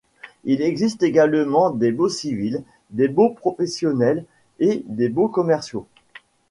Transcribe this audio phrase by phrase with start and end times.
[0.45, 4.25] Il existe également des baux civils, des baux professionnels
[4.57, 5.85] et des baux commerciaux.